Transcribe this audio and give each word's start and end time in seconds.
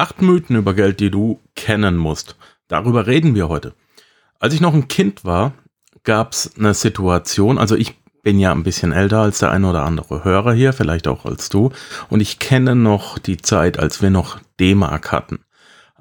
Acht 0.00 0.22
Mythen 0.22 0.56
über 0.56 0.72
Geld, 0.72 0.98
die 0.98 1.10
du 1.10 1.40
kennen 1.54 1.98
musst. 1.98 2.36
Darüber 2.68 3.06
reden 3.06 3.34
wir 3.34 3.50
heute. 3.50 3.74
Als 4.38 4.54
ich 4.54 4.62
noch 4.62 4.72
ein 4.72 4.88
Kind 4.88 5.26
war, 5.26 5.52
gab 6.04 6.32
es 6.32 6.56
eine 6.56 6.72
Situation, 6.72 7.58
also 7.58 7.76
ich 7.76 8.00
bin 8.22 8.38
ja 8.38 8.50
ein 8.50 8.62
bisschen 8.62 8.92
älter 8.92 9.18
als 9.18 9.40
der 9.40 9.50
ein 9.50 9.66
oder 9.66 9.82
andere 9.82 10.24
Hörer 10.24 10.54
hier, 10.54 10.72
vielleicht 10.72 11.06
auch 11.06 11.26
als 11.26 11.50
du, 11.50 11.70
und 12.08 12.20
ich 12.20 12.38
kenne 12.38 12.74
noch 12.74 13.18
die 13.18 13.36
Zeit, 13.36 13.78
als 13.78 14.00
wir 14.00 14.08
noch 14.08 14.40
D-Mark 14.58 15.12
hatten. 15.12 15.40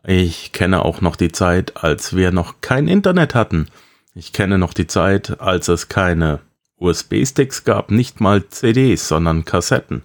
Ich 0.05 0.53
kenne 0.53 0.85
auch 0.85 1.01
noch 1.01 1.17
die 1.17 1.33
Zeit, 1.33 1.83
als 1.83 2.15
wir 2.15 2.31
noch 2.31 2.61
kein 2.61 2.87
Internet 2.87 3.35
hatten. 3.35 3.67
Ich 4.15 4.31
kenne 4.31 4.57
noch 4.57 4.73
die 4.73 4.87
Zeit, 4.87 5.41
als 5.41 5.67
es 5.67 5.89
keine 5.89 6.39
USB-Sticks 6.77 7.65
gab, 7.65 7.91
nicht 7.91 8.21
mal 8.21 8.47
CDs, 8.47 9.09
sondern 9.09 9.43
Kassetten. 9.43 10.03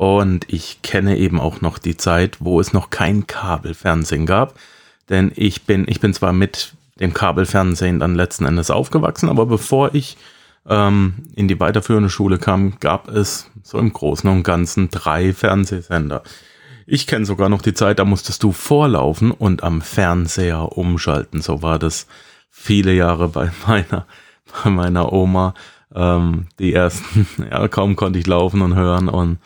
Und 0.00 0.50
ich 0.50 0.80
kenne 0.80 1.18
eben 1.18 1.38
auch 1.38 1.60
noch 1.60 1.76
die 1.76 1.98
Zeit, 1.98 2.38
wo 2.40 2.58
es 2.58 2.72
noch 2.72 2.88
kein 2.88 3.26
Kabelfernsehen 3.26 4.24
gab. 4.24 4.54
Denn 5.10 5.30
ich 5.34 5.64
bin, 5.64 5.84
ich 5.88 6.00
bin 6.00 6.14
zwar 6.14 6.32
mit 6.32 6.72
dem 7.00 7.12
Kabelfernsehen 7.12 7.98
dann 7.98 8.14
letzten 8.14 8.46
Endes 8.46 8.70
aufgewachsen, 8.70 9.28
aber 9.28 9.44
bevor 9.44 9.94
ich 9.94 10.16
ähm, 10.66 11.16
in 11.36 11.48
die 11.48 11.60
weiterführende 11.60 12.08
Schule 12.08 12.38
kam, 12.38 12.80
gab 12.80 13.08
es 13.08 13.50
so 13.62 13.76
im 13.76 13.92
Großen 13.92 14.30
und 14.30 14.42
Ganzen 14.42 14.88
drei 14.88 15.34
Fernsehsender. 15.34 16.22
Ich 16.86 17.06
kenne 17.06 17.26
sogar 17.26 17.50
noch 17.50 17.60
die 17.60 17.74
Zeit, 17.74 17.98
da 17.98 18.06
musstest 18.06 18.42
du 18.42 18.52
vorlaufen 18.52 19.30
und 19.30 19.62
am 19.62 19.82
Fernseher 19.82 20.78
umschalten. 20.78 21.42
So 21.42 21.60
war 21.60 21.78
das 21.78 22.06
viele 22.48 22.94
Jahre 22.94 23.28
bei 23.28 23.50
meiner, 23.66 24.06
bei 24.64 24.70
meiner 24.70 25.12
Oma. 25.12 25.52
Ähm, 25.94 26.46
die 26.58 26.72
ersten, 26.72 27.26
ja, 27.50 27.68
kaum 27.68 27.96
konnte 27.96 28.18
ich 28.18 28.26
laufen 28.26 28.62
und 28.62 28.74
hören 28.74 29.10
und 29.10 29.40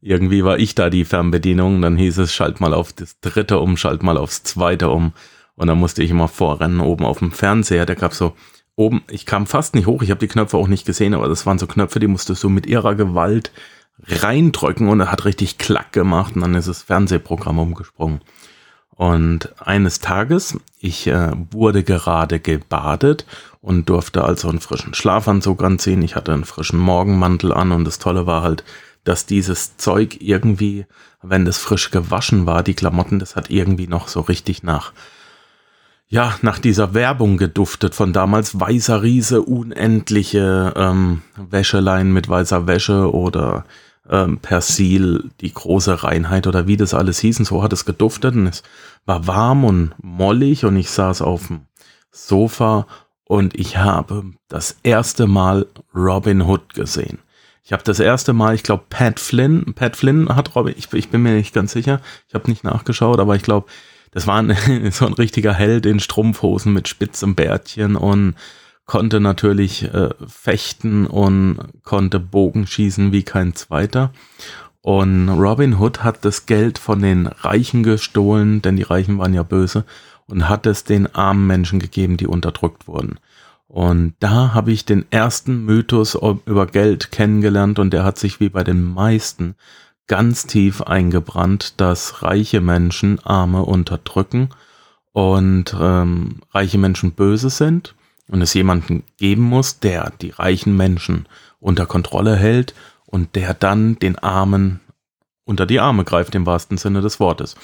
irgendwie 0.00 0.44
war 0.44 0.58
ich 0.58 0.74
da 0.74 0.90
die 0.90 1.04
Fernbedienung, 1.04 1.82
dann 1.82 1.96
hieß 1.96 2.18
es, 2.18 2.32
schalt 2.32 2.60
mal 2.60 2.74
auf 2.74 2.92
das 2.92 3.20
dritte 3.20 3.58
um, 3.58 3.76
schalt 3.76 4.02
mal 4.02 4.16
aufs 4.16 4.42
zweite 4.42 4.88
um. 4.88 5.12
Und 5.56 5.66
dann 5.66 5.78
musste 5.78 6.02
ich 6.02 6.10
immer 6.10 6.28
vorrennen 6.28 6.80
oben 6.80 7.04
auf 7.04 7.18
dem 7.18 7.32
Fernseher. 7.32 7.84
Der 7.84 7.96
gab 7.96 8.14
so 8.14 8.34
oben, 8.76 9.02
ich 9.10 9.26
kam 9.26 9.46
fast 9.46 9.74
nicht 9.74 9.86
hoch, 9.86 10.02
ich 10.02 10.10
habe 10.10 10.20
die 10.20 10.28
Knöpfe 10.28 10.56
auch 10.56 10.68
nicht 10.68 10.86
gesehen, 10.86 11.12
aber 11.12 11.28
das 11.28 11.44
waren 11.44 11.58
so 11.58 11.66
Knöpfe, 11.66 12.00
die 12.00 12.06
musstest 12.06 12.42
du 12.42 12.48
mit 12.48 12.66
ihrer 12.66 12.94
Gewalt 12.94 13.52
reindrücken 14.06 14.88
und 14.88 15.00
er 15.00 15.12
hat 15.12 15.26
richtig 15.26 15.58
Klack 15.58 15.92
gemacht 15.92 16.34
und 16.34 16.40
dann 16.40 16.54
ist 16.54 16.68
das 16.68 16.82
Fernsehprogramm 16.82 17.58
umgesprungen. 17.58 18.22
Und 19.00 19.54
eines 19.60 20.00
Tages, 20.00 20.58
ich 20.78 21.06
äh, 21.06 21.32
wurde 21.50 21.82
gerade 21.82 22.40
gebadet 22.40 23.26
und 23.60 23.88
durfte 23.88 24.24
also 24.24 24.48
einen 24.48 24.60
frischen 24.60 24.92
Schlafanzug 24.94 25.62
anziehen. 25.62 26.02
Ich 26.02 26.16
hatte 26.16 26.32
einen 26.32 26.44
frischen 26.44 26.78
Morgenmantel 26.78 27.52
an 27.52 27.72
und 27.72 27.84
das 27.84 27.98
Tolle 27.98 28.26
war 28.26 28.42
halt, 28.42 28.64
dass 29.04 29.26
dieses 29.26 29.76
Zeug 29.76 30.18
irgendwie, 30.20 30.86
wenn 31.22 31.44
das 31.44 31.58
frisch 31.58 31.90
gewaschen 31.90 32.46
war, 32.46 32.62
die 32.62 32.74
Klamotten, 32.74 33.18
das 33.18 33.36
hat 33.36 33.50
irgendwie 33.50 33.86
noch 33.86 34.08
so 34.08 34.20
richtig 34.20 34.62
nach, 34.62 34.92
ja, 36.08 36.36
nach 36.42 36.58
dieser 36.58 36.92
Werbung 36.92 37.36
geduftet 37.36 37.94
von 37.94 38.12
damals. 38.12 38.58
Weißer 38.58 39.02
Riese, 39.02 39.42
unendliche 39.42 40.74
ähm, 40.76 41.22
Wäscheleien 41.36 42.12
mit 42.12 42.28
weißer 42.28 42.66
Wäsche 42.66 43.12
oder 43.14 43.64
ähm, 44.08 44.38
Persil, 44.38 45.30
die 45.40 45.52
große 45.52 46.02
Reinheit 46.02 46.46
oder 46.46 46.66
wie 46.66 46.76
das 46.76 46.94
alles 46.94 47.20
hieß. 47.20 47.38
Und 47.38 47.44
so 47.44 47.62
hat 47.62 47.72
es 47.72 47.84
geduftet 47.84 48.34
und 48.34 48.48
es 48.48 48.62
war 49.06 49.26
warm 49.26 49.64
und 49.64 49.92
mollig 50.02 50.64
und 50.64 50.76
ich 50.76 50.90
saß 50.90 51.22
auf 51.22 51.46
dem 51.46 51.62
Sofa 52.10 52.86
und 53.24 53.54
ich 53.54 53.76
habe 53.76 54.24
das 54.48 54.76
erste 54.82 55.28
Mal 55.28 55.66
Robin 55.94 56.42
Hood 56.42 56.74
gesehen. 56.74 57.20
Ich 57.62 57.72
habe 57.72 57.82
das 57.84 58.00
erste 58.00 58.32
Mal, 58.32 58.54
ich 58.54 58.62
glaube, 58.62 58.84
Pat 58.90 59.20
Flynn, 59.20 59.74
Pat 59.74 59.96
Flynn 59.96 60.28
hat 60.34 60.54
Robin, 60.54 60.74
ich, 60.76 60.92
ich 60.92 61.10
bin 61.10 61.22
mir 61.22 61.34
nicht 61.34 61.54
ganz 61.54 61.72
sicher, 61.72 62.00
ich 62.28 62.34
habe 62.34 62.50
nicht 62.50 62.64
nachgeschaut, 62.64 63.20
aber 63.20 63.36
ich 63.36 63.42
glaube, 63.42 63.68
das 64.10 64.26
war 64.26 64.42
ein, 64.42 64.56
so 64.90 65.06
ein 65.06 65.12
richtiger 65.12 65.54
Held 65.54 65.86
in 65.86 66.00
Strumpfhosen 66.00 66.72
mit 66.72 66.88
spitzem 66.88 67.34
Bärtchen 67.34 67.96
und 67.96 68.34
konnte 68.86 69.20
natürlich 69.20 69.84
äh, 69.84 70.10
fechten 70.26 71.06
und 71.06 71.58
konnte 71.84 72.18
Bogen 72.18 72.66
schießen 72.66 73.12
wie 73.12 73.22
kein 73.22 73.54
zweiter. 73.54 74.12
Und 74.82 75.28
Robin 75.28 75.78
Hood 75.78 76.02
hat 76.02 76.24
das 76.24 76.46
Geld 76.46 76.78
von 76.78 77.00
den 77.02 77.26
Reichen 77.26 77.82
gestohlen, 77.82 78.62
denn 78.62 78.76
die 78.76 78.82
Reichen 78.82 79.18
waren 79.18 79.34
ja 79.34 79.42
böse, 79.42 79.84
und 80.26 80.48
hat 80.48 80.66
es 80.66 80.84
den 80.84 81.12
armen 81.14 81.46
Menschen 81.46 81.80
gegeben, 81.80 82.16
die 82.16 82.26
unterdrückt 82.26 82.88
wurden. 82.88 83.18
Und 83.70 84.14
da 84.18 84.52
habe 84.52 84.72
ich 84.72 84.84
den 84.84 85.06
ersten 85.12 85.64
Mythos 85.64 86.18
über 86.44 86.66
Geld 86.66 87.12
kennengelernt 87.12 87.78
und 87.78 87.92
der 87.92 88.02
hat 88.02 88.18
sich 88.18 88.40
wie 88.40 88.48
bei 88.48 88.64
den 88.64 88.82
meisten 88.82 89.54
ganz 90.08 90.44
tief 90.48 90.82
eingebrannt, 90.82 91.80
dass 91.80 92.24
reiche 92.24 92.60
Menschen 92.60 93.20
Arme 93.20 93.62
unterdrücken 93.62 94.48
und 95.12 95.76
ähm, 95.80 96.40
reiche 96.50 96.78
Menschen 96.78 97.12
böse 97.12 97.48
sind 97.48 97.94
und 98.26 98.42
es 98.42 98.54
jemanden 98.54 99.04
geben 99.18 99.42
muss, 99.42 99.78
der 99.78 100.12
die 100.20 100.30
reichen 100.30 100.76
Menschen 100.76 101.26
unter 101.60 101.86
Kontrolle 101.86 102.34
hält 102.34 102.74
und 103.06 103.36
der 103.36 103.54
dann 103.54 104.00
den 104.00 104.18
Armen 104.18 104.80
unter 105.50 105.66
die 105.66 105.80
Arme 105.80 106.04
greift 106.04 106.34
im 106.36 106.46
wahrsten 106.46 106.78
Sinne 106.78 107.02
des 107.02 107.18
Wortes. 107.18 107.56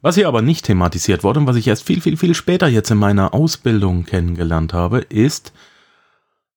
Was 0.00 0.14
hier 0.14 0.28
aber 0.28 0.40
nicht 0.40 0.64
thematisiert 0.64 1.24
wurde 1.24 1.40
und 1.40 1.46
was 1.48 1.56
ich 1.56 1.66
erst 1.66 1.84
viel, 1.84 2.00
viel, 2.00 2.16
viel 2.16 2.34
später 2.34 2.68
jetzt 2.68 2.90
in 2.90 2.96
meiner 2.96 3.34
Ausbildung 3.34 4.04
kennengelernt 4.06 4.72
habe, 4.72 5.00
ist, 5.00 5.52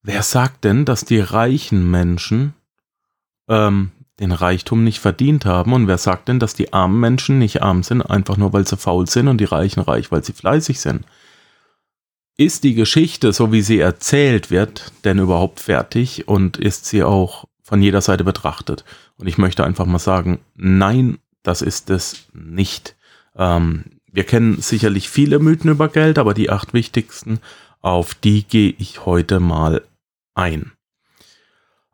wer 0.04 0.22
sagt 0.22 0.64
denn, 0.64 0.86
dass 0.86 1.04
die 1.04 1.20
reichen 1.20 1.90
Menschen 1.90 2.54
ähm, 3.50 3.92
den 4.20 4.32
Reichtum 4.32 4.84
nicht 4.84 5.00
verdient 5.00 5.46
haben 5.46 5.74
und 5.74 5.88
wer 5.88 5.98
sagt 5.98 6.28
denn, 6.28 6.40
dass 6.40 6.54
die 6.54 6.74
armen 6.74 7.00
Menschen 7.00 7.40
nicht 7.40 7.64
arm 7.64 7.82
sind, 7.82 8.04
einfach 8.04 8.38
nur 8.38 8.54
weil 8.54 8.68
sie 8.68 8.78
faul 8.78 9.08
sind 9.08 9.28
und 9.28 9.40
die 9.40 9.46
Reichen 9.46 9.82
reich, 9.82 10.12
weil 10.12 10.24
sie 10.24 10.34
fleißig 10.34 10.80
sind? 10.80 11.06
Ist 12.38 12.64
die 12.64 12.76
Geschichte, 12.76 13.34
so 13.34 13.52
wie 13.52 13.62
sie 13.62 13.80
erzählt 13.80 14.52
wird, 14.52 14.92
denn 15.04 15.18
überhaupt 15.18 15.60
fertig 15.60 16.28
und 16.28 16.58
ist 16.58 16.86
sie 16.86 17.04
auch 17.04 17.46
von 17.68 17.82
jeder 17.82 18.00
Seite 18.02 18.24
betrachtet? 18.24 18.86
Und 19.18 19.28
ich 19.28 19.38
möchte 19.38 19.66
einfach 19.66 19.86
mal 19.86 20.00
sagen, 20.00 20.40
nein, 20.56 21.18
das 21.44 21.62
ist 21.62 21.90
es 21.90 22.28
nicht. 22.34 22.96
Ähm, 23.36 23.84
wir 24.10 24.24
kennen 24.24 24.62
sicherlich 24.62 25.10
viele 25.10 25.40
Mythen 25.40 25.70
über 25.70 25.90
Geld, 25.90 26.18
aber 26.18 26.34
die 26.34 26.50
acht 26.50 26.74
wichtigsten, 26.74 27.40
auf 27.82 28.16
die 28.16 28.44
gehe 28.44 28.74
ich 28.78 29.06
heute 29.06 29.40
mal 29.42 29.84
ein. 30.34 30.72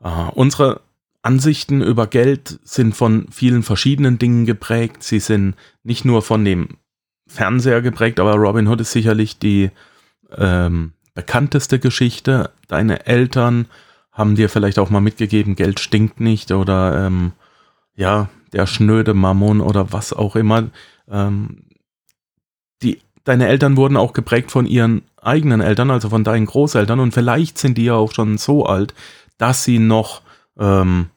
Äh, 0.01 0.09
unsere 0.33 0.81
Ansichten 1.23 1.81
über 1.81 2.05
Geld 2.05 2.59
sind 2.63 2.95
von 2.95 3.27
vielen 3.31 3.63
verschiedenen 3.63 4.19
Dingen 4.19 4.45
geprägt. 4.45 5.01
Sie 5.03 5.19
sind 5.19 5.55
nicht 5.81 6.05
nur 6.05 6.21
von 6.21 6.45
dem 6.45 6.77
Fernseher 7.25 7.81
geprägt, 7.81 8.19
aber 8.19 8.35
Robin 8.35 8.67
Hood 8.67 8.81
ist 8.81 8.91
sicherlich 8.91 9.39
die 9.39 9.71
ähm, 10.37 10.93
bekannteste 11.15 11.79
Geschichte. 11.79 12.51
Deine 12.67 13.05
Eltern 13.07 13.67
haben 14.13 14.35
dir 14.35 14.47
vielleicht 14.47 14.79
auch 14.79 14.89
mal 14.89 15.01
mitgegeben, 15.01 15.55
Geld 15.55 15.79
stinkt 15.79 16.19
nicht 16.19 16.51
oder 16.51 17.07
ähm, 17.07 17.33
ja, 17.95 18.29
der 18.53 18.67
schnöde 18.67 19.13
Mammon 19.13 19.59
oder 19.59 19.91
was 19.91 20.13
auch 20.13 20.35
immer. 20.35 20.69
Ähm, 21.09 21.63
die, 22.81 22.99
deine 23.23 23.47
Eltern 23.47 23.75
wurden 23.75 23.97
auch 23.97 24.13
geprägt 24.13 24.51
von 24.51 24.65
ihren 24.65 25.01
eigenen 25.21 25.61
Eltern, 25.61 25.89
also 25.89 26.09
von 26.09 26.23
deinen 26.23 26.45
Großeltern 26.45 26.99
und 26.99 27.13
vielleicht 27.13 27.57
sind 27.57 27.77
die 27.77 27.85
ja 27.85 27.95
auch 27.95 28.11
schon 28.11 28.37
so 28.37 28.65
alt, 28.65 28.93
dass 29.37 29.63
sie 29.63 29.79
noch 29.79 30.21
ähm, 30.59 31.07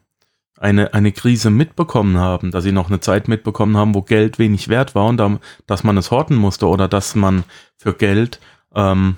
eine, 0.59 0.93
eine 0.93 1.11
Krise 1.11 1.51
mitbekommen 1.51 2.17
haben, 2.17 2.49
dass 2.51 2.63
sie 2.63 2.71
noch 2.71 2.89
eine 2.89 2.99
Zeit 2.99 3.27
mitbekommen 3.27 3.77
haben, 3.77 3.93
wo 3.93 4.01
Geld 4.01 4.39
wenig 4.39 4.69
wert 4.69 4.95
war 4.95 5.05
und 5.05 5.17
da, 5.17 5.39
dass 5.67 5.83
man 5.83 5.97
es 5.97 6.09
horten 6.09 6.35
musste 6.35 6.67
oder 6.67 6.87
dass 6.87 7.13
man 7.15 7.43
für 7.77 7.93
Geld 7.93 8.39
ähm, 8.73 9.17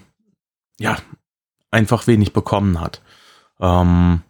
ja 0.80 0.98
einfach 1.72 2.08
wenig 2.08 2.34
bekommen 2.34 2.82
hat. 2.82 3.02
Ähm, 3.60 4.22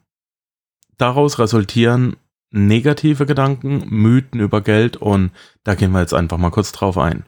daraus 0.97 1.39
resultieren 1.39 2.15
negative 2.51 3.25
Gedanken, 3.25 3.85
Mythen 3.89 4.39
über 4.39 4.61
Geld 4.61 4.97
und 4.97 5.31
da 5.63 5.75
gehen 5.75 5.91
wir 5.91 6.01
jetzt 6.01 6.13
einfach 6.13 6.37
mal 6.37 6.49
kurz 6.49 6.71
drauf 6.71 6.97
ein. 6.97 7.25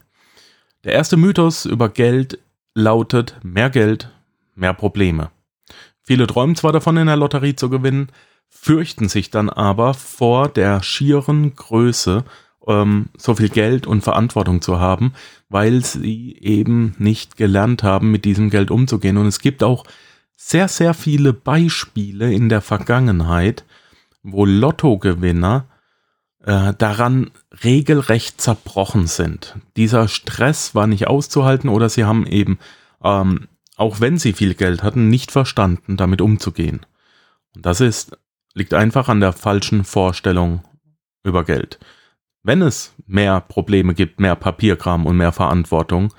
Der 0.84 0.94
erste 0.94 1.16
Mythos 1.16 1.64
über 1.64 1.88
Geld 1.88 2.38
lautet 2.74 3.36
mehr 3.42 3.70
Geld, 3.70 4.10
mehr 4.54 4.74
Probleme. 4.74 5.30
Viele 6.02 6.26
träumen 6.26 6.56
zwar 6.56 6.72
davon, 6.72 6.96
in 6.96 7.06
der 7.06 7.16
Lotterie 7.16 7.54
zu 7.54 7.70
gewinnen, 7.70 8.08
fürchten 8.48 9.08
sich 9.08 9.30
dann 9.30 9.48
aber 9.48 9.94
vor 9.94 10.48
der 10.48 10.82
schieren 10.82 11.54
Größe, 11.54 12.24
ähm, 12.66 13.06
so 13.16 13.34
viel 13.34 13.48
Geld 13.48 13.86
und 13.86 14.02
Verantwortung 14.02 14.60
zu 14.60 14.80
haben, 14.80 15.14
weil 15.48 15.84
sie 15.84 16.36
eben 16.40 16.94
nicht 16.98 17.36
gelernt 17.36 17.82
haben, 17.82 18.10
mit 18.10 18.24
diesem 18.24 18.50
Geld 18.50 18.70
umzugehen. 18.70 19.16
Und 19.16 19.26
es 19.26 19.40
gibt 19.40 19.62
auch 19.62 19.84
sehr, 20.36 20.68
sehr 20.68 20.94
viele 20.94 21.32
Beispiele 21.32 22.32
in 22.32 22.48
der 22.48 22.60
Vergangenheit, 22.60 23.64
wo 24.22 24.44
Lottogewinner 24.44 25.66
äh, 26.44 26.74
daran 26.74 27.30
regelrecht 27.62 28.40
zerbrochen 28.40 29.06
sind. 29.06 29.56
Dieser 29.76 30.08
Stress 30.08 30.74
war 30.74 30.86
nicht 30.86 31.06
auszuhalten 31.06 31.68
oder 31.68 31.88
sie 31.88 32.04
haben 32.04 32.26
eben, 32.26 32.58
ähm, 33.02 33.48
auch 33.76 34.00
wenn 34.00 34.18
sie 34.18 34.32
viel 34.32 34.54
Geld 34.54 34.82
hatten, 34.82 35.08
nicht 35.08 35.30
verstanden, 35.30 35.96
damit 35.96 36.20
umzugehen. 36.20 36.84
Und 37.54 37.66
das 37.66 37.80
ist, 37.80 38.16
liegt 38.54 38.74
einfach 38.74 39.08
an 39.08 39.20
der 39.20 39.32
falschen 39.32 39.84
Vorstellung 39.84 40.62
über 41.24 41.44
Geld. 41.44 41.78
wenn 42.42 42.62
es 42.62 42.92
mehr 43.06 43.40
Probleme 43.40 43.94
gibt, 43.94 44.20
mehr 44.20 44.34
Papierkram 44.36 45.06
und 45.06 45.16
mehr 45.16 45.32
Verantwortung, 45.32 46.12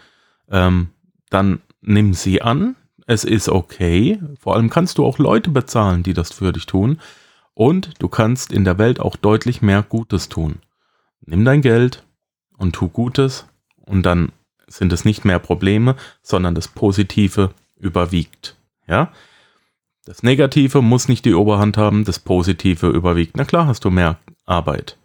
ähm, 0.50 0.90
dann 1.30 1.62
nimm 1.82 2.14
sie 2.14 2.42
an. 2.42 2.76
Es 3.06 3.24
ist 3.24 3.50
okay. 3.50 4.20
Vor 4.40 4.56
allem 4.56 4.70
kannst 4.70 4.98
du 4.98 5.06
auch 5.06 5.18
Leute 5.18 5.50
bezahlen, 5.50 6.04
die 6.04 6.14
das 6.14 6.32
für 6.32 6.52
dich 6.54 6.66
tun. 6.66 7.00
Und 7.54 7.92
du 8.00 8.08
kannst 8.08 8.52
in 8.52 8.64
der 8.64 8.78
Welt 8.78 9.00
auch 9.00 9.16
deutlich 9.16 9.62
mehr 9.62 9.84
Gutes 9.84 10.30
tun. 10.30 10.60
Nimm 11.26 11.46
dein 11.46 11.62
Geld 11.62 12.04
und 12.58 12.74
tu 12.74 12.90
Gutes 12.90 13.46
und 13.86 14.04
dann 14.04 14.32
sind 14.68 14.92
es 14.92 15.06
nicht 15.06 15.24
mehr 15.24 15.40
Probleme, 15.40 15.96
sondern 16.22 16.56
das 16.56 16.68
Positive 16.68 17.52
überwiegt. 17.78 18.56
Ja? 18.88 19.12
Das 20.06 20.24
Negative 20.24 20.82
muss 20.82 21.08
nicht 21.08 21.26
die 21.26 21.34
Oberhand 21.34 21.78
haben, 21.78 22.06
das 22.06 22.20
Positive 22.20 22.88
überwiegt. 22.88 23.38
Na 23.38 23.46
klar 23.46 23.68
hast 23.68 23.86
du 23.86 23.90
mehr 23.90 24.18
Arbeit. 24.46 24.98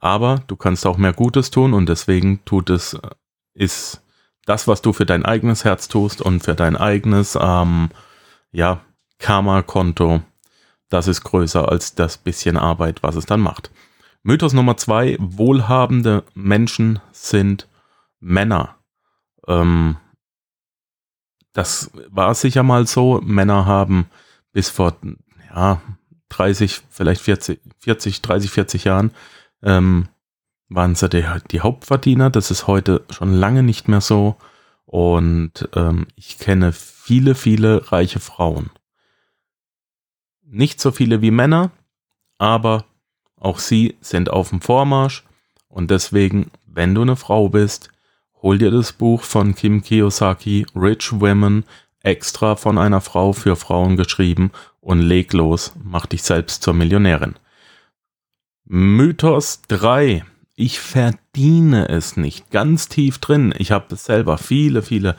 Aber 0.00 0.42
du 0.46 0.56
kannst 0.56 0.84
auch 0.86 0.98
mehr 0.98 1.12
Gutes 1.12 1.50
tun 1.50 1.72
und 1.72 1.88
deswegen 1.88 2.44
tut 2.44 2.68
es, 2.68 2.94
äh, 2.94 3.00
ist 3.54 4.02
das, 4.46 4.66
was 4.66 4.80
du 4.80 4.94
für 4.94 5.04
dein 5.04 5.26
eigenes 5.26 5.64
Herz 5.64 5.88
tust 5.88 6.22
und 6.22 6.42
für 6.42 6.54
dein 6.54 6.76
eigenes, 6.76 7.36
ähm, 7.38 7.90
ja, 8.52 8.80
Karma-Konto, 9.18 10.22
das 10.88 11.08
ist 11.08 11.22
größer 11.24 11.68
als 11.68 11.94
das 11.94 12.16
bisschen 12.16 12.56
Arbeit, 12.56 13.02
was 13.02 13.16
es 13.16 13.26
dann 13.26 13.40
macht. 13.40 13.70
Mythos 14.22 14.52
Nummer 14.52 14.76
zwei, 14.76 15.16
wohlhabende 15.20 16.24
Menschen 16.34 17.00
sind 17.12 17.68
Männer. 18.20 18.76
Ähm, 19.46 19.96
das 21.52 21.90
war 22.08 22.34
sicher 22.34 22.62
mal 22.62 22.86
so. 22.86 23.20
Männer 23.22 23.66
haben 23.66 24.06
bis 24.52 24.68
vor 24.68 24.96
ja, 25.54 25.80
30, 26.28 26.82
vielleicht 26.90 27.22
40, 27.22 27.60
40 27.78 28.22
30, 28.22 28.50
40 28.50 28.84
Jahren 28.84 29.10
ähm, 29.62 30.08
waren 30.68 30.94
sie 30.94 31.08
die, 31.08 31.24
die, 31.50 31.60
Hauptverdiener. 31.60 32.30
Das 32.30 32.50
ist 32.50 32.66
heute 32.66 33.04
schon 33.10 33.32
lange 33.32 33.62
nicht 33.62 33.88
mehr 33.88 34.00
so. 34.00 34.36
Und 34.84 35.68
ähm, 35.74 36.06
ich 36.16 36.38
kenne 36.38 36.72
viele, 36.72 37.34
viele 37.34 37.92
reiche 37.92 38.20
Frauen. 38.20 38.70
Nicht 40.44 40.80
so 40.80 40.92
viele 40.92 41.22
wie 41.22 41.30
Männer, 41.32 41.70
aber 42.38 42.84
auch 43.36 43.58
sie 43.58 43.96
sind 44.00 44.30
auf 44.30 44.50
dem 44.50 44.60
Vormarsch. 44.60 45.24
Und 45.68 45.90
deswegen, 45.90 46.50
wenn 46.66 46.94
du 46.94 47.02
eine 47.02 47.16
Frau 47.16 47.48
bist, 47.48 47.90
hol 48.42 48.58
dir 48.58 48.70
das 48.70 48.92
Buch 48.92 49.22
von 49.22 49.54
Kim 49.54 49.82
Kiyosaki, 49.82 50.66
Rich 50.74 51.20
Women, 51.20 51.64
extra 52.00 52.54
von 52.54 52.78
einer 52.78 53.00
Frau 53.00 53.32
für 53.32 53.56
Frauen 53.56 53.96
geschrieben 53.96 54.52
und 54.80 55.00
leg 55.00 55.32
los, 55.32 55.72
mach 55.82 56.06
dich 56.06 56.22
selbst 56.22 56.62
zur 56.62 56.74
Millionärin. 56.74 57.34
Mythos 58.64 59.62
3. 59.68 60.24
Ich 60.56 60.80
verdiene 60.80 61.88
es 61.88 62.16
nicht. 62.16 62.50
Ganz 62.50 62.88
tief 62.88 63.18
drin. 63.18 63.54
Ich 63.58 63.70
habe 63.72 63.94
selber 63.94 64.38
viele, 64.38 64.82
viele 64.82 65.16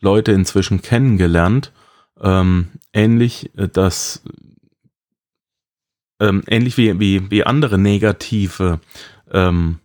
Leute 0.00 0.32
inzwischen 0.32 0.80
kennengelernt. 0.80 1.72
Ähm, 2.20 2.68
ähnlich, 2.92 3.50
äh, 3.56 3.68
das, 3.68 4.22
ähm, 6.20 6.42
ähnlich 6.46 6.76
wie, 6.76 6.98
wie, 7.00 7.30
wie 7.30 7.44
andere 7.44 7.78
negative 7.78 8.80
ähm, 9.30 9.80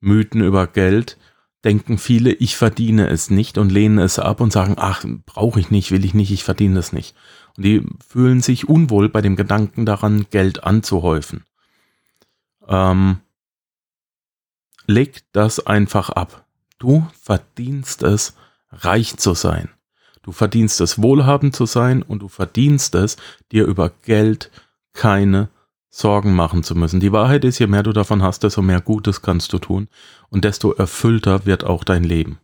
Mythen 0.00 0.42
über 0.42 0.68
Geld, 0.68 1.18
denken 1.64 1.98
viele, 1.98 2.32
ich 2.32 2.56
verdiene 2.56 3.08
es 3.08 3.28
nicht 3.28 3.58
und 3.58 3.72
lehnen 3.72 3.98
es 3.98 4.20
ab 4.20 4.40
und 4.40 4.52
sagen, 4.52 4.76
ach, 4.78 5.04
brauche 5.26 5.58
ich 5.58 5.70
nicht, 5.70 5.90
will 5.90 6.04
ich 6.04 6.14
nicht, 6.14 6.30
ich 6.30 6.44
verdiene 6.44 6.78
es 6.78 6.92
nicht. 6.92 7.16
Und 7.56 7.64
die 7.64 7.84
fühlen 8.06 8.40
sich 8.40 8.68
unwohl 8.68 9.08
bei 9.08 9.20
dem 9.20 9.34
Gedanken 9.34 9.84
daran, 9.84 10.26
Geld 10.30 10.62
anzuhäufen 10.62 11.42
ähm, 12.68 13.18
leg 14.86 15.24
das 15.32 15.66
einfach 15.66 16.10
ab. 16.10 16.46
Du 16.78 17.06
verdienst 17.20 18.02
es, 18.02 18.36
reich 18.70 19.16
zu 19.16 19.34
sein. 19.34 19.70
Du 20.22 20.32
verdienst 20.32 20.80
es, 20.80 21.00
wohlhabend 21.00 21.54
zu 21.54 21.66
sein 21.66 22.02
und 22.02 22.20
du 22.20 22.28
verdienst 22.28 22.94
es, 22.94 23.16
dir 23.52 23.64
über 23.66 23.90
Geld 24.02 24.50
keine 24.92 25.48
Sorgen 25.88 26.34
machen 26.34 26.62
zu 26.62 26.74
müssen. 26.74 27.00
Die 27.00 27.12
Wahrheit 27.12 27.44
ist, 27.44 27.58
je 27.58 27.68
mehr 27.68 27.82
du 27.82 27.92
davon 27.92 28.22
hast, 28.22 28.42
desto 28.42 28.60
mehr 28.60 28.80
Gutes 28.80 29.22
kannst 29.22 29.52
du 29.52 29.58
tun 29.58 29.88
und 30.28 30.44
desto 30.44 30.72
erfüllter 30.72 31.46
wird 31.46 31.64
auch 31.64 31.84
dein 31.84 32.04
Leben. 32.04 32.38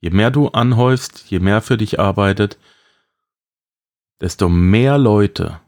Je 0.00 0.10
mehr 0.10 0.30
du 0.30 0.48
anhäufst, 0.48 1.24
je 1.28 1.40
mehr 1.40 1.62
für 1.62 1.76
dich 1.76 1.98
arbeitet, 1.98 2.58
desto 4.20 4.48
mehr 4.48 4.98
Leute 4.98 5.60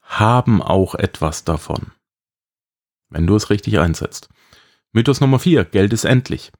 haben 0.00 0.62
auch 0.62 0.94
etwas 0.94 1.44
davon 1.44 1.92
wenn 3.10 3.26
du 3.26 3.36
es 3.36 3.50
richtig 3.50 3.78
einsetzt. 3.78 4.28
Mythos 4.92 5.20
Nummer 5.20 5.38
4, 5.38 5.64
Geld 5.66 5.92
ist 5.92 6.04
endlich. 6.04 6.52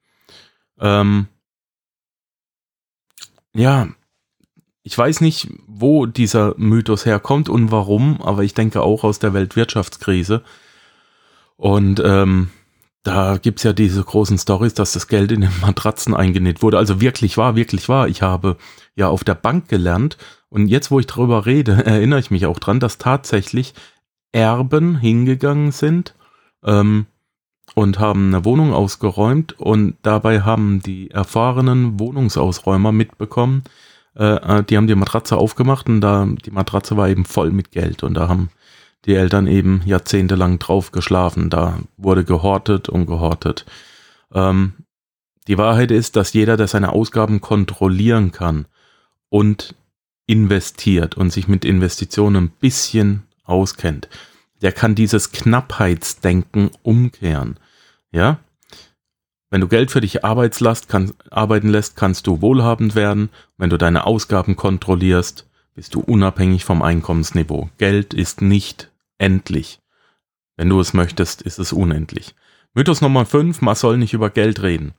Ähm, 0.79 1.27
ja, 3.53 3.89
ich 4.83 4.97
weiß 4.97 5.21
nicht, 5.21 5.49
wo 5.67 6.05
dieser 6.05 6.55
Mythos 6.57 7.05
herkommt 7.05 7.49
und 7.49 7.71
warum, 7.71 8.21
aber 8.21 8.43
ich 8.43 8.53
denke 8.53 8.81
auch 8.81 9.03
aus 9.03 9.19
der 9.19 9.33
Weltwirtschaftskrise. 9.33 10.43
Und 11.55 12.01
ähm, 12.03 12.49
da 13.03 13.37
gibt's 13.37 13.63
ja 13.63 13.73
diese 13.73 14.03
großen 14.03 14.37
Stories, 14.37 14.73
dass 14.73 14.93
das 14.93 15.07
Geld 15.07 15.31
in 15.31 15.41
den 15.41 15.59
Matratzen 15.61 16.15
eingenäht 16.15 16.61
wurde. 16.61 16.77
Also 16.77 17.01
wirklich 17.01 17.37
wahr, 17.37 17.55
wirklich 17.55 17.89
wahr. 17.89 18.07
Ich 18.07 18.21
habe 18.21 18.57
ja 18.95 19.07
auf 19.07 19.23
der 19.23 19.35
Bank 19.35 19.67
gelernt 19.67 20.17
und 20.49 20.67
jetzt, 20.67 20.91
wo 20.91 20.99
ich 20.99 21.07
darüber 21.07 21.45
rede, 21.45 21.73
erinnere 21.85 22.19
ich 22.19 22.31
mich 22.31 22.45
auch 22.45 22.59
dran, 22.59 22.79
dass 22.79 22.97
tatsächlich 22.97 23.73
Erben 24.31 24.97
hingegangen 24.97 25.71
sind 25.71 26.15
ähm, 26.63 27.05
und 27.75 27.99
haben 27.99 28.27
eine 28.27 28.45
Wohnung 28.45 28.73
ausgeräumt 28.73 29.59
und 29.59 29.95
dabei 30.01 30.41
haben 30.41 30.81
die 30.81 31.11
erfahrenen 31.11 31.99
Wohnungsausräumer 31.99 32.91
mitbekommen, 32.91 33.63
äh, 34.15 34.35
äh, 34.59 34.63
die 34.63 34.77
haben 34.77 34.87
die 34.87 34.95
Matratze 34.95 35.37
aufgemacht 35.37 35.87
und 35.87 36.01
da 36.01 36.25
die 36.25 36.51
Matratze 36.51 36.97
war 36.97 37.09
eben 37.09 37.25
voll 37.25 37.51
mit 37.51 37.71
Geld 37.71 38.03
und 38.03 38.15
da 38.15 38.27
haben 38.27 38.49
die 39.05 39.15
Eltern 39.15 39.47
eben 39.47 39.81
jahrzehntelang 39.85 40.59
drauf 40.59 40.91
geschlafen. 40.91 41.49
Da 41.49 41.79
wurde 41.97 42.23
gehortet 42.23 42.89
und 42.89 43.05
gehortet. 43.07 43.65
Ähm, 44.33 44.73
die 45.47 45.57
Wahrheit 45.57 45.91
ist, 45.91 46.15
dass 46.15 46.33
jeder, 46.33 46.55
der 46.57 46.67
seine 46.67 46.91
Ausgaben 46.91 47.41
kontrollieren 47.41 48.31
kann 48.31 48.65
und 49.29 49.75
investiert 50.27 51.17
und 51.17 51.31
sich 51.31 51.47
mit 51.47 51.65
Investitionen 51.65 52.45
ein 52.45 52.49
bisschen 52.49 53.23
auskennt, 53.43 54.07
der 54.61 54.71
kann 54.71 54.95
dieses 54.95 55.31
Knappheitsdenken 55.31 56.71
umkehren. 56.83 57.57
Ja? 58.11 58.39
Wenn 59.49 59.61
du 59.61 59.67
Geld 59.67 59.91
für 59.91 60.01
dich 60.01 60.23
Arbeitslast 60.23 60.87
kann, 60.87 61.13
arbeiten 61.29 61.67
lässt, 61.67 61.97
kannst 61.97 62.27
du 62.27 62.41
wohlhabend 62.41 62.95
werden. 62.95 63.29
Wenn 63.57 63.69
du 63.69 63.77
deine 63.77 64.05
Ausgaben 64.05 64.55
kontrollierst, 64.55 65.45
bist 65.75 65.95
du 65.95 65.99
unabhängig 65.99 66.63
vom 66.63 66.81
Einkommensniveau. 66.81 67.69
Geld 67.77 68.13
ist 68.13 68.41
nicht 68.41 68.91
endlich. 69.17 69.79
Wenn 70.55 70.69
du 70.69 70.79
es 70.79 70.93
möchtest, 70.93 71.41
ist 71.41 71.59
es 71.59 71.73
unendlich. 71.73 72.35
Mythos 72.73 73.01
Nummer 73.01 73.25
5, 73.25 73.61
man 73.61 73.75
soll 73.75 73.97
nicht 73.97 74.13
über 74.13 74.29
Geld 74.29 74.61
reden. 74.61 74.93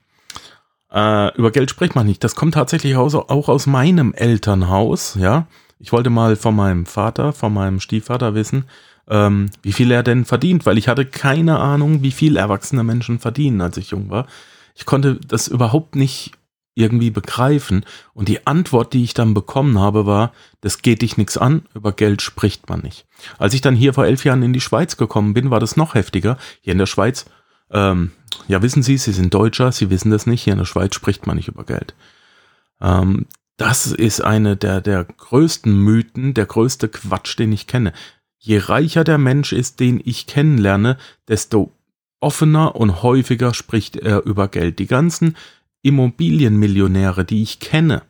Äh, 0.91 1.35
über 1.35 1.51
Geld 1.51 1.71
spricht 1.71 1.95
man 1.95 2.05
nicht. 2.05 2.23
Das 2.23 2.35
kommt 2.35 2.53
tatsächlich 2.53 2.95
auch, 2.95 3.13
aus 3.29 3.65
meinem 3.65 4.13
Elternhaus, 4.13 5.15
ja. 5.15 5.47
Ich 5.79 5.91
wollte 5.91 6.09
mal 6.09 6.35
von 6.35 6.55
meinem 6.55 6.85
Vater, 6.85 7.33
von 7.33 7.53
meinem 7.53 7.79
Stiefvater 7.79 8.35
wissen, 8.35 8.65
ähm, 9.07 9.49
wie 9.61 9.73
viel 9.73 9.91
er 9.91 10.03
denn 10.03 10.25
verdient, 10.25 10.65
weil 10.65 10.77
ich 10.77 10.87
hatte 10.87 11.05
keine 11.05 11.59
Ahnung, 11.59 12.01
wie 12.03 12.11
viel 12.11 12.37
erwachsene 12.37 12.83
Menschen 12.83 13.19
verdienen, 13.19 13.61
als 13.61 13.77
ich 13.77 13.91
jung 13.91 14.09
war. 14.09 14.27
Ich 14.75 14.85
konnte 14.85 15.19
das 15.27 15.47
überhaupt 15.47 15.95
nicht 15.95 16.31
irgendwie 16.75 17.11
begreifen. 17.11 17.85
Und 18.13 18.29
die 18.29 18.47
Antwort, 18.47 18.93
die 18.93 19.03
ich 19.03 19.13
dann 19.13 19.33
bekommen 19.33 19.77
habe, 19.79 20.05
war, 20.05 20.31
das 20.61 20.81
geht 20.81 21.01
dich 21.01 21.17
nichts 21.17 21.37
an, 21.37 21.63
über 21.75 21.91
Geld 21.91 22.21
spricht 22.21 22.69
man 22.69 22.81
nicht. 22.81 23.05
Als 23.37 23.53
ich 23.53 23.61
dann 23.61 23.75
hier 23.75 23.93
vor 23.93 24.05
elf 24.05 24.25
Jahren 24.25 24.41
in 24.41 24.53
die 24.53 24.61
Schweiz 24.61 24.97
gekommen 24.97 25.33
bin, 25.33 25.51
war 25.51 25.59
das 25.59 25.77
noch 25.77 25.93
heftiger. 25.93 26.37
Hier 26.61 26.71
in 26.71 26.79
der 26.79 26.87
Schweiz, 26.87 27.25
ähm, 27.69 28.11
ja 28.47 28.61
wissen 28.61 28.81
Sie, 28.81 28.97
Sie 28.97 29.11
sind 29.11 29.33
Deutscher, 29.33 29.71
Sie 29.71 29.89
wissen 29.89 30.09
das 30.09 30.25
nicht, 30.25 30.43
hier 30.43 30.53
in 30.53 30.59
der 30.59 30.65
Schweiz 30.65 30.95
spricht 30.95 31.27
man 31.27 31.35
nicht 31.35 31.47
über 31.49 31.63
Geld. 31.63 31.93
Ähm, 32.81 33.27
das 33.57 33.85
ist 33.85 34.21
eine 34.21 34.57
der, 34.57 34.81
der 34.81 35.03
größten 35.03 35.77
Mythen, 35.77 36.33
der 36.33 36.47
größte 36.47 36.89
Quatsch, 36.89 37.37
den 37.37 37.51
ich 37.51 37.67
kenne 37.67 37.93
je 38.43 38.57
reicher 38.57 39.05
der 39.05 39.17
Mensch 39.17 39.53
ist, 39.53 39.79
den 39.79 40.01
ich 40.03 40.27
kennenlerne, 40.27 40.97
desto 41.29 41.71
offener 42.19 42.75
und 42.75 43.01
häufiger 43.01 43.53
spricht 43.53 43.95
er 43.95 44.25
über 44.25 44.49
Geld. 44.49 44.79
Die 44.79 44.85
ganzen 44.85 45.37
Immobilienmillionäre, 45.81 47.23
die 47.23 47.41
ich 47.41 47.61
kenne, 47.61 48.01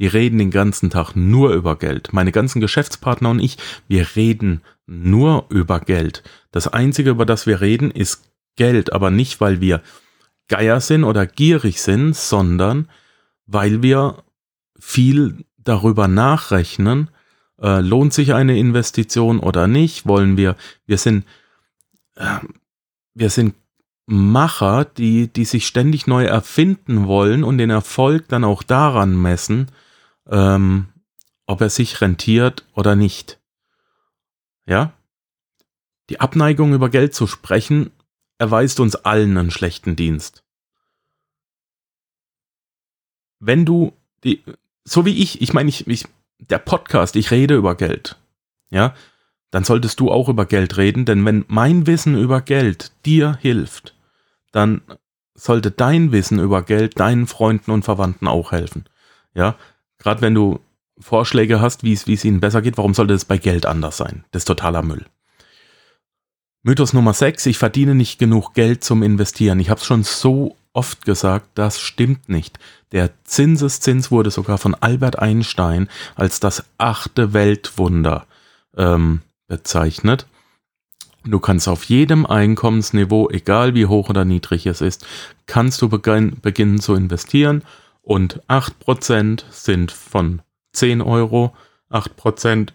die 0.00 0.08
reden 0.08 0.38
den 0.38 0.50
ganzen 0.50 0.90
Tag 0.90 1.14
nur 1.14 1.54
über 1.54 1.76
Geld. 1.76 2.12
Meine 2.12 2.32
ganzen 2.32 2.60
Geschäftspartner 2.60 3.30
und 3.30 3.38
ich, 3.38 3.58
wir 3.86 4.16
reden 4.16 4.60
nur 4.86 5.46
über 5.50 5.78
Geld. 5.78 6.24
Das 6.50 6.66
Einzige, 6.66 7.10
über 7.10 7.24
das 7.24 7.46
wir 7.46 7.60
reden, 7.60 7.92
ist 7.92 8.24
Geld, 8.56 8.92
aber 8.92 9.12
nicht, 9.12 9.40
weil 9.40 9.60
wir 9.60 9.82
Geier 10.48 10.80
sind 10.80 11.04
oder 11.04 11.26
gierig 11.26 11.80
sind, 11.80 12.16
sondern 12.16 12.88
weil 13.46 13.82
wir 13.82 14.24
viel 14.78 15.44
darüber 15.58 16.08
nachrechnen, 16.08 17.10
äh, 17.60 17.80
lohnt 17.80 18.12
sich 18.12 18.34
eine 18.34 18.58
Investition 18.58 19.40
oder 19.40 19.66
nicht? 19.66 20.06
Wollen 20.06 20.36
wir, 20.36 20.56
wir 20.86 20.98
sind, 20.98 21.24
äh, 22.16 22.38
wir 23.14 23.30
sind 23.30 23.54
Macher, 24.06 24.84
die, 24.84 25.28
die 25.28 25.44
sich 25.44 25.66
ständig 25.66 26.06
neu 26.06 26.24
erfinden 26.24 27.06
wollen 27.06 27.42
und 27.42 27.58
den 27.58 27.70
Erfolg 27.70 28.28
dann 28.28 28.44
auch 28.44 28.62
daran 28.62 29.20
messen, 29.20 29.70
ähm, 30.28 30.86
ob 31.46 31.60
er 31.60 31.70
sich 31.70 32.00
rentiert 32.00 32.64
oder 32.74 32.94
nicht. 32.94 33.40
Ja? 34.66 34.92
Die 36.08 36.20
Abneigung 36.20 36.72
über 36.72 36.88
Geld 36.88 37.14
zu 37.14 37.26
sprechen, 37.26 37.90
erweist 38.38 38.78
uns 38.78 38.94
allen 38.94 39.36
einen 39.36 39.50
schlechten 39.50 39.96
Dienst. 39.96 40.44
Wenn 43.40 43.64
du 43.64 43.92
die, 44.22 44.42
so 44.84 45.04
wie 45.04 45.20
ich, 45.22 45.42
ich 45.42 45.52
meine, 45.52 45.68
ich, 45.68 45.86
ich, 45.86 46.04
der 46.38 46.58
Podcast, 46.58 47.16
ich 47.16 47.30
rede 47.30 47.54
über 47.54 47.74
Geld. 47.74 48.16
Ja? 48.70 48.94
Dann 49.50 49.64
solltest 49.64 50.00
du 50.00 50.10
auch 50.10 50.28
über 50.28 50.46
Geld 50.46 50.76
reden, 50.76 51.04
denn 51.04 51.24
wenn 51.24 51.44
mein 51.48 51.86
Wissen 51.86 52.18
über 52.18 52.40
Geld 52.40 52.92
dir 53.04 53.38
hilft, 53.40 53.94
dann 54.52 54.82
sollte 55.34 55.70
dein 55.70 56.12
Wissen 56.12 56.38
über 56.38 56.62
Geld 56.62 56.98
deinen 56.98 57.26
Freunden 57.26 57.70
und 57.70 57.84
Verwandten 57.84 58.26
auch 58.26 58.52
helfen. 58.52 58.84
Ja, 59.34 59.56
gerade 59.98 60.22
wenn 60.22 60.34
du 60.34 60.60
Vorschläge 60.98 61.60
hast, 61.60 61.84
wie 61.84 61.92
es, 61.92 62.24
ihnen 62.24 62.40
besser 62.40 62.62
geht, 62.62 62.78
warum 62.78 62.94
sollte 62.94 63.14
es 63.14 63.26
bei 63.26 63.36
Geld 63.36 63.66
anders 63.66 63.98
sein? 63.98 64.24
Das 64.30 64.40
ist 64.40 64.46
totaler 64.46 64.82
Müll. 64.82 65.04
Mythos 66.66 66.92
Nummer 66.92 67.12
6, 67.12 67.46
ich 67.46 67.58
verdiene 67.58 67.94
nicht 67.94 68.18
genug 68.18 68.52
Geld 68.52 68.82
zum 68.82 69.04
Investieren. 69.04 69.60
Ich 69.60 69.70
habe 69.70 69.78
es 69.78 69.86
schon 69.86 70.02
so 70.02 70.56
oft 70.72 71.04
gesagt, 71.04 71.50
das 71.54 71.80
stimmt 71.80 72.28
nicht. 72.28 72.58
Der 72.90 73.10
Zinseszins 73.22 74.10
wurde 74.10 74.32
sogar 74.32 74.58
von 74.58 74.74
Albert 74.74 75.16
Einstein 75.16 75.88
als 76.16 76.40
das 76.40 76.64
achte 76.76 77.32
Weltwunder 77.32 78.26
ähm, 78.76 79.20
bezeichnet. 79.46 80.26
Du 81.24 81.38
kannst 81.38 81.68
auf 81.68 81.84
jedem 81.84 82.26
Einkommensniveau, 82.26 83.30
egal 83.30 83.76
wie 83.76 83.86
hoch 83.86 84.08
oder 84.08 84.24
niedrig 84.24 84.66
es 84.66 84.80
ist, 84.80 85.06
kannst 85.46 85.80
du 85.82 85.88
beginn, 85.88 86.40
beginnen 86.42 86.80
zu 86.80 86.96
investieren 86.96 87.62
und 88.02 88.42
8% 88.48 89.44
sind 89.50 89.92
von 89.92 90.42
10 90.72 91.00
Euro, 91.00 91.54
8% 91.92 92.70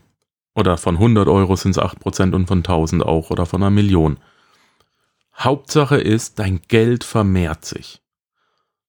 oder 0.56 0.78
von 0.78 0.96
100 0.96 1.28
Euro 1.28 1.56
sind 1.56 1.72
es 1.72 1.80
8% 1.80 2.34
und 2.34 2.48
von 2.48 2.60
1000 2.60 3.04
auch 3.04 3.30
oder 3.30 3.46
von 3.46 3.62
einer 3.62 3.70
Million. 3.70 4.18
Hauptsache 5.38 5.98
ist, 5.98 6.40
dein 6.40 6.62
Geld 6.68 7.04
vermehrt 7.04 7.66
sich. 7.66 8.02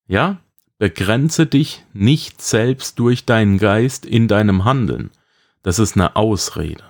Ja? 0.06 0.40
Begrenze 0.78 1.46
dich 1.46 1.84
nicht 1.92 2.42
selbst 2.42 2.98
durch 2.98 3.24
deinen 3.24 3.58
Geist 3.58 4.04
in 4.04 4.26
deinem 4.26 4.64
Handeln. 4.64 5.10
Das 5.62 5.78
ist 5.78 5.96
eine 5.96 6.16
Ausrede. 6.16 6.84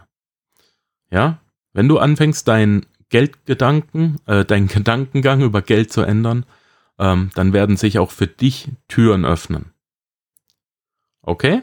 Ja? 1.11 1.39
Wenn 1.75 1.89
du 1.89 1.99
anfängst, 1.99 2.49
deinen 2.49 2.87
Geldgedanken, 3.11 4.17
äh, 4.27 4.45
deinen 4.47 4.69
Gedankengang 4.69 5.43
über 5.43 5.61
Geld 5.61 5.93
zu 5.93 6.01
ändern, 6.01 6.47
ähm, 6.99 7.31
dann 7.35 7.53
werden 7.53 7.77
sich 7.77 7.99
auch 7.99 8.11
für 8.11 8.27
dich 8.27 8.71
Türen 8.89 9.27
öffnen. 9.27 9.73
Okay? 11.21 11.63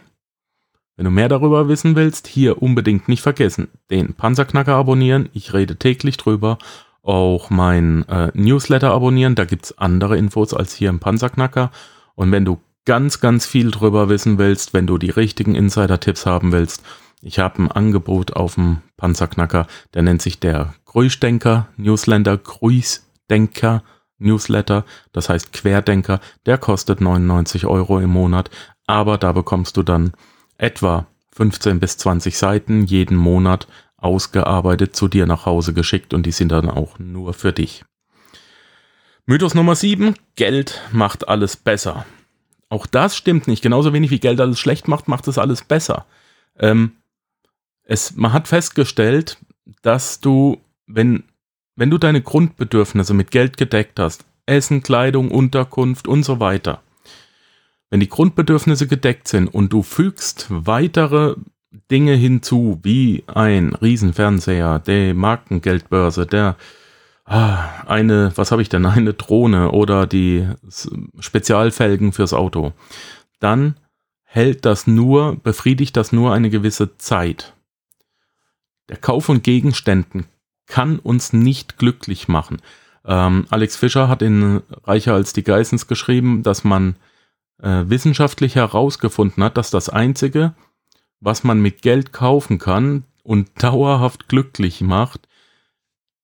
Wenn 0.99 1.05
du 1.05 1.11
mehr 1.11 1.29
darüber 1.29 1.69
wissen 1.69 1.95
willst, 1.95 2.27
hier 2.27 2.61
unbedingt 2.61 3.07
nicht 3.07 3.21
vergessen, 3.21 3.69
den 3.89 4.15
Panzerknacker 4.15 4.75
abonnieren. 4.75 5.29
Ich 5.31 5.53
rede 5.53 5.77
täglich 5.77 6.17
drüber. 6.17 6.57
Auch 7.03 7.49
mein 7.49 8.05
äh, 8.09 8.31
Newsletter 8.33 8.91
abonnieren. 8.91 9.33
Da 9.33 9.45
gibt 9.45 9.63
es 9.63 9.77
andere 9.77 10.17
Infos 10.17 10.53
als 10.53 10.73
hier 10.73 10.89
im 10.89 10.99
Panzerknacker. 10.99 11.71
Und 12.15 12.33
wenn 12.33 12.43
du 12.43 12.59
ganz, 12.83 13.21
ganz 13.21 13.45
viel 13.45 13.71
drüber 13.71 14.09
wissen 14.09 14.37
willst, 14.37 14.73
wenn 14.73 14.87
du 14.87 14.97
die 14.97 15.09
richtigen 15.09 15.55
Insider-Tipps 15.55 16.25
haben 16.25 16.51
willst, 16.51 16.83
ich 17.21 17.39
habe 17.39 17.63
ein 17.63 17.71
Angebot 17.71 18.33
auf 18.33 18.55
dem 18.55 18.81
Panzerknacker, 18.97 19.67
der 19.93 20.01
nennt 20.01 20.21
sich 20.21 20.41
der 20.41 20.73
Grüßdenker 20.83 21.69
Newsletter, 21.77 22.37
Grüßdenker 22.37 23.83
Newsletter, 24.17 24.83
das 25.13 25.29
heißt 25.29 25.53
Querdenker, 25.53 26.19
der 26.45 26.57
kostet 26.57 26.99
99 26.99 27.67
Euro 27.67 27.99
im 27.99 28.09
Monat, 28.09 28.49
aber 28.85 29.17
da 29.17 29.31
bekommst 29.31 29.77
du 29.77 29.83
dann 29.83 30.11
etwa 30.59 31.07
15 31.33 31.79
bis 31.79 31.97
20 31.97 32.37
Seiten 32.37 32.85
jeden 32.85 33.17
Monat 33.17 33.67
ausgearbeitet 33.97 34.95
zu 34.95 35.07
dir 35.07 35.25
nach 35.25 35.45
Hause 35.45 35.73
geschickt 35.73 36.13
und 36.13 36.25
die 36.25 36.31
sind 36.31 36.51
dann 36.51 36.69
auch 36.69 36.99
nur 36.99 37.33
für 37.33 37.51
dich. 37.51 37.83
Mythos 39.25 39.55
Nummer 39.55 39.75
7, 39.75 40.15
Geld 40.35 40.81
macht 40.91 41.27
alles 41.27 41.55
besser. 41.55 42.05
Auch 42.69 42.85
das 42.85 43.15
stimmt 43.15 43.47
nicht. 43.47 43.61
Genauso 43.61 43.93
wenig 43.93 44.11
wie 44.11 44.19
Geld 44.19 44.39
alles 44.39 44.59
schlecht 44.59 44.87
macht, 44.87 45.07
macht 45.07 45.27
es 45.27 45.37
alles 45.37 45.63
besser. 45.63 46.05
Ähm, 46.57 46.93
es, 47.83 48.15
man 48.15 48.33
hat 48.33 48.47
festgestellt, 48.47 49.37
dass 49.81 50.19
du, 50.19 50.59
wenn, 50.87 51.23
wenn 51.75 51.89
du 51.89 51.97
deine 51.97 52.21
Grundbedürfnisse 52.21 53.13
mit 53.13 53.31
Geld 53.31 53.57
gedeckt 53.57 53.99
hast, 53.99 54.25
Essen, 54.45 54.83
Kleidung, 54.83 55.31
Unterkunft 55.31 56.07
und 56.07 56.23
so 56.23 56.39
weiter, 56.39 56.81
wenn 57.89 57.99
die 57.99 58.09
Grundbedürfnisse 58.09 58.87
gedeckt 58.87 59.27
sind 59.27 59.47
und 59.47 59.73
du 59.73 59.83
fügst 59.83 60.47
weitere 60.49 61.35
Dinge 61.91 62.13
hinzu, 62.13 62.79
wie 62.83 63.23
ein 63.27 63.73
Riesenfernseher, 63.75 64.79
der 64.79 65.13
Markengeldbörse, 65.13 66.25
der 66.25 66.55
ah, 67.25 67.83
eine, 67.85 68.31
was 68.35 68.51
habe 68.51 68.61
ich 68.61 68.69
denn, 68.69 68.85
eine 68.85 69.13
Drohne 69.13 69.71
oder 69.71 70.07
die 70.07 70.47
Spezialfelgen 71.19 72.11
fürs 72.11 72.33
Auto, 72.33 72.73
dann 73.39 73.75
hält 74.23 74.65
das 74.65 74.87
nur, 74.87 75.37
befriedigt 75.37 75.97
das 75.97 76.11
nur 76.11 76.33
eine 76.33 76.49
gewisse 76.49 76.97
Zeit. 76.97 77.53
Der 78.89 78.97
Kauf 78.97 79.25
von 79.25 79.41
Gegenständen 79.41 80.25
kann 80.67 80.99
uns 80.99 81.33
nicht 81.33 81.77
glücklich 81.77 82.27
machen. 82.27 82.61
Ähm, 83.05 83.45
Alex 83.49 83.75
Fischer 83.75 84.07
hat 84.07 84.21
in 84.21 84.61
Reicher 84.83 85.13
als 85.13 85.33
die 85.33 85.43
Geissens 85.43 85.87
geschrieben, 85.87 86.43
dass 86.43 86.63
man 86.63 86.95
äh, 87.61 87.83
wissenschaftlich 87.87 88.55
herausgefunden 88.55 89.43
hat, 89.43 89.57
dass 89.57 89.69
das 89.69 89.89
Einzige, 89.89 90.53
was 91.19 91.43
man 91.43 91.61
mit 91.61 91.81
Geld 91.81 92.13
kaufen 92.13 92.57
kann 92.59 93.03
und 93.23 93.49
dauerhaft 93.63 94.27
glücklich 94.27 94.81
macht, 94.81 95.27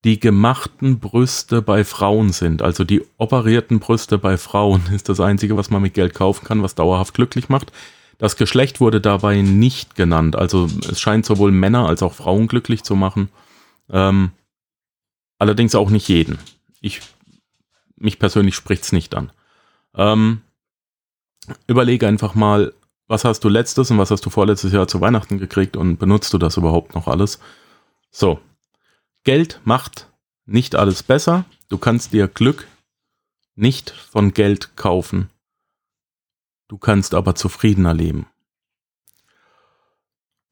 die 0.04 0.20
gemachten 0.20 1.00
Brüste 1.00 1.62
bei 1.64 1.84
Frauen 1.84 2.32
sind. 2.32 2.62
Also 2.62 2.84
die 2.84 3.04
operierten 3.18 3.80
Brüste 3.80 4.18
bei 4.18 4.38
Frauen 4.38 4.84
ist 4.94 5.10
das 5.10 5.20
Einzige, 5.20 5.58
was 5.58 5.70
man 5.70 5.82
mit 5.82 5.94
Geld 5.94 6.14
kaufen 6.14 6.46
kann, 6.46 6.64
was 6.64 6.76
dauerhaft 6.76 7.14
glücklich 7.14 7.50
macht. 7.50 7.72
Das 8.18 8.38
Geschlecht 8.38 8.80
wurde 8.80 9.02
dabei 9.02 9.42
nicht 9.42 9.96
genannt. 9.96 10.38
Also 10.38 10.70
es 10.90 11.02
scheint 11.02 11.26
sowohl 11.26 11.52
Männer 11.52 11.90
als 11.90 12.02
auch 12.02 12.14
Frauen 12.14 12.48
glücklich 12.48 12.84
zu 12.84 12.96
machen. 12.96 13.30
Ähm, 13.90 14.32
allerdings 15.38 15.76
auch 15.76 15.90
nicht 15.90 16.08
jeden. 16.08 16.40
Ich, 16.80 17.02
mich 17.98 18.20
persönlich 18.20 18.56
spricht 18.56 18.84
es 18.84 18.92
nicht 18.94 19.16
an. 19.16 19.32
Ähm, 19.96 20.42
überlege 21.68 22.08
einfach 22.08 22.36
mal, 22.36 22.74
was 23.08 23.24
hast 23.24 23.44
du 23.44 23.50
letztes 23.50 23.92
und 23.92 23.98
was 23.98 24.12
hast 24.12 24.26
du 24.26 24.30
vorletztes 24.30 24.74
Jahr 24.74 24.88
zu 24.88 25.02
Weihnachten 25.02 25.38
gekriegt 25.38 25.78
und 25.78 25.98
benutzt 25.98 26.34
du 26.34 26.38
das 26.38 26.58
überhaupt 26.58 26.96
noch 26.96 27.08
alles? 27.08 27.40
So, 28.10 28.40
Geld 29.24 29.62
macht 29.64 30.10
nicht 30.46 30.76
alles 30.76 31.04
besser. 31.04 31.46
Du 31.70 31.78
kannst 31.78 32.14
dir 32.14 32.28
Glück 32.28 32.68
nicht 33.56 33.92
von 33.92 34.34
Geld 34.34 34.76
kaufen. 34.76 35.30
Du 36.68 36.78
kannst 36.78 37.14
aber 37.14 37.36
zufriedener 37.36 37.94
leben. 37.94 38.28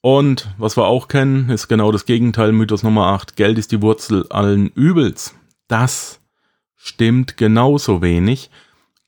Und 0.02 0.54
was 0.58 0.76
wir 0.76 0.86
auch 0.86 1.08
kennen, 1.08 1.50
ist 1.50 1.70
genau 1.70 1.92
das 1.92 2.06
Gegenteil, 2.06 2.52
Mythos 2.52 2.84
Nummer 2.84 3.08
8. 3.08 3.36
Geld 3.36 3.58
ist 3.58 3.72
die 3.72 3.82
Wurzel 3.82 4.28
allen 4.30 4.68
Übels. 4.68 5.34
Das 5.68 6.20
stimmt 6.76 7.38
genauso 7.38 8.02
wenig. 8.02 8.50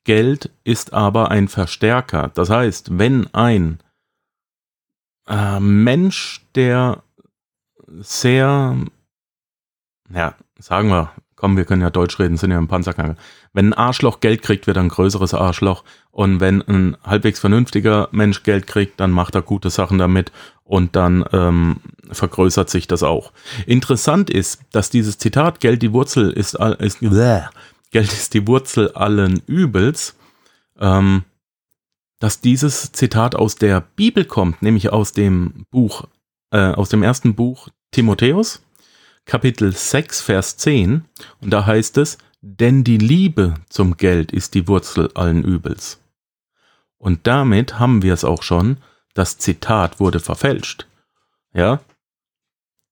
Geld 0.05 0.51
ist 0.63 0.93
aber 0.93 1.31
ein 1.31 1.49
Verstärker. 1.49 2.31
Das 2.33 2.49
heißt, 2.49 2.97
wenn 2.97 3.27
ein 3.33 3.79
äh, 5.27 5.59
Mensch, 5.59 6.45
der 6.55 7.03
sehr, 7.99 8.77
ja, 10.13 10.35
sagen 10.59 10.89
wir, 10.89 11.11
komm, 11.35 11.57
wir 11.57 11.65
können 11.65 11.81
ja 11.81 11.89
Deutsch 11.89 12.17
reden, 12.19 12.37
sind 12.37 12.51
ja 12.51 12.57
im 12.57 12.67
Panzerknacker. 12.67 13.17
Wenn 13.53 13.69
ein 13.69 13.73
Arschloch 13.73 14.19
Geld 14.19 14.41
kriegt, 14.41 14.67
wird 14.67 14.77
er 14.77 14.83
ein 14.83 14.89
größeres 14.89 15.33
Arschloch. 15.33 15.83
Und 16.11 16.39
wenn 16.39 16.61
ein 16.61 16.97
halbwegs 17.03 17.39
vernünftiger 17.39 18.07
Mensch 18.11 18.43
Geld 18.43 18.67
kriegt, 18.67 18.99
dann 18.99 19.11
macht 19.11 19.35
er 19.35 19.41
gute 19.41 19.69
Sachen 19.69 19.97
damit 19.97 20.31
und 20.63 20.95
dann 20.95 21.25
ähm, 21.33 21.77
vergrößert 22.11 22.69
sich 22.69 22.87
das 22.87 23.03
auch. 23.03 23.31
Interessant 23.65 24.29
ist, 24.29 24.61
dass 24.71 24.89
dieses 24.89 25.17
Zitat 25.17 25.59
Geld 25.59 25.81
die 25.81 25.93
Wurzel 25.93 26.31
ist, 26.31 26.55
ist 26.79 26.99
bläh, 26.99 27.43
Geld 27.91 28.11
ist 28.11 28.33
die 28.33 28.47
Wurzel 28.47 28.91
allen 28.91 29.41
Übels, 29.47 30.15
ähm, 30.79 31.23
dass 32.19 32.41
dieses 32.41 32.91
Zitat 32.91 33.35
aus 33.35 33.55
der 33.55 33.81
Bibel 33.81 34.25
kommt, 34.25 34.61
nämlich 34.61 34.91
aus 34.91 35.11
dem 35.11 35.65
Buch, 35.69 36.05
äh, 36.51 36.71
aus 36.71 36.89
dem 36.89 37.03
ersten 37.03 37.35
Buch 37.35 37.69
Timotheus, 37.91 38.61
Kapitel 39.25 39.71
6, 39.71 40.21
Vers 40.21 40.57
10. 40.57 41.05
Und 41.41 41.51
da 41.51 41.65
heißt 41.65 41.97
es, 41.97 42.17
denn 42.41 42.83
die 42.83 42.97
Liebe 42.97 43.55
zum 43.69 43.97
Geld 43.97 44.31
ist 44.31 44.53
die 44.53 44.67
Wurzel 44.67 45.11
allen 45.15 45.43
Übels. 45.43 45.99
Und 46.97 47.27
damit 47.27 47.79
haben 47.79 48.01
wir 48.01 48.13
es 48.13 48.23
auch 48.23 48.43
schon, 48.43 48.77
das 49.13 49.37
Zitat 49.37 49.99
wurde 49.99 50.19
verfälscht. 50.19 50.87
Ja? 51.53 51.81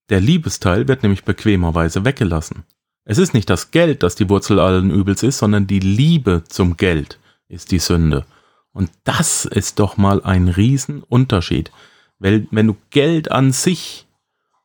Der 0.09 0.19
Liebesteil 0.19 0.87
wird 0.87 1.03
nämlich 1.03 1.23
bequemerweise 1.23 2.03
weggelassen. 2.03 2.63
Es 3.05 3.17
ist 3.17 3.33
nicht 3.33 3.49
das 3.49 3.71
Geld, 3.71 4.03
das 4.03 4.15
die 4.15 4.29
Wurzel 4.29 4.59
allen 4.59 4.89
Übels 4.89 5.23
ist, 5.23 5.39
sondern 5.39 5.67
die 5.67 5.79
Liebe 5.79 6.43
zum 6.47 6.77
Geld 6.77 7.19
ist 7.47 7.71
die 7.71 7.79
Sünde. 7.79 8.25
Und 8.71 8.89
das 9.03 9.45
ist 9.45 9.79
doch 9.79 9.97
mal 9.97 10.23
ein 10.23 10.47
Riesenunterschied. 10.47 11.71
Weil 12.19 12.47
wenn 12.51 12.67
du 12.67 12.77
Geld 12.89 13.31
an 13.31 13.51
sich 13.51 14.07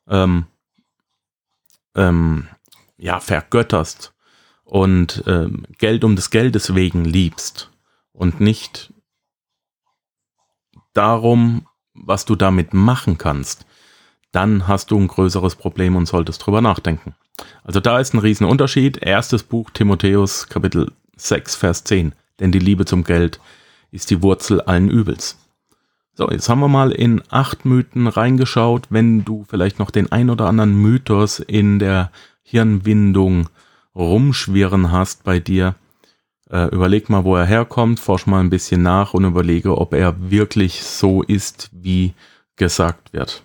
ähm, 0.09 0.47
ähm, 1.95 2.49
ja, 2.97 3.21
vergötterst 3.21 4.15
und 4.65 5.25
ähm, 5.27 5.65
Geld 5.79 6.05
um 6.05 6.17
des 6.17 6.31
Geldes 6.31 6.75
wegen 6.75 7.05
liebst 7.05 7.71
und 8.13 8.41
nicht 8.41 8.93
darum, 10.95 11.67
was 11.95 12.25
du 12.25 12.37
damit 12.37 12.73
machen 12.73 13.19
kannst, 13.19 13.67
dann 14.31 14.69
hast 14.69 14.91
du 14.91 14.99
ein 14.99 15.09
größeres 15.09 15.57
Problem 15.57 15.97
und 15.97 16.07
solltest 16.07 16.45
drüber 16.45 16.61
nachdenken. 16.61 17.15
Also 17.65 17.81
da 17.81 17.99
ist 17.99 18.15
ein 18.15 18.19
Riesenunterschied. 18.19 18.99
Erstes 18.99 19.43
Buch 19.43 19.71
Timotheus, 19.71 20.49
Kapitel 20.49 20.93
6, 21.17 21.57
Vers 21.57 21.85
10. 21.85 22.15
Denn 22.41 22.53
die 22.53 22.59
Liebe 22.59 22.85
zum 22.85 23.05
Geld 23.05 23.41
ist 23.91 24.11
die 24.11 24.23
Wurzel 24.23 24.61
allen 24.61 24.91
Übels. 24.91 25.39
So, 26.15 26.31
jetzt 26.31 26.49
haben 26.49 26.61
wir 26.61 26.69
mal 26.69 26.91
in 26.91 27.23
acht 27.29 27.65
Mythen 27.65 28.09
reingeschaut. 28.09 28.89
Wenn 28.91 29.25
du 29.25 29.45
vielleicht 29.49 29.79
noch 29.79 29.91
den 29.91 30.11
ein 30.11 30.31
oder 30.31 30.47
anderen 30.47 30.75
Mythos 30.75 31.39
in 31.39 31.79
der 31.79 32.11
Hirnwindung 32.43 33.49
rumschwirren 33.95 34.91
hast 34.91 35.23
bei 35.23 35.39
dir, 35.39 35.77
äh, 36.51 36.67
überleg 36.75 37.09
mal, 37.09 37.25
wo 37.25 37.37
er 37.37 37.47
herkommt, 37.47 38.01
forsch 38.01 38.27
mal 38.27 38.41
ein 38.41 38.51
bisschen 38.51 38.83
nach 38.83 39.15
und 39.15 39.25
überlege, 39.25 39.79
ob 39.79 39.95
er 39.95 40.31
wirklich 40.31 40.83
so 40.83 41.23
ist, 41.23 41.71
wie 41.73 42.15
gesagt 42.57 43.13
wird. 43.13 43.45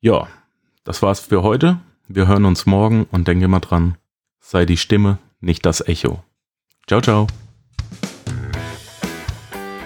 Ja, 0.00 0.26
das 0.84 1.02
war's 1.02 1.20
für 1.20 1.42
heute. 1.42 1.78
Wir 2.14 2.28
hören 2.28 2.44
uns 2.44 2.66
morgen 2.66 3.06
und 3.10 3.26
denke 3.26 3.48
mal 3.48 3.60
dran, 3.60 3.96
sei 4.38 4.66
die 4.66 4.76
Stimme, 4.76 5.16
nicht 5.40 5.64
das 5.64 5.80
Echo. 5.80 6.22
Ciao, 6.86 7.00
ciao. 7.00 7.26